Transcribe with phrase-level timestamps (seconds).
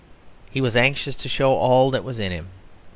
[0.49, 2.47] He was anxious to show all that was in him.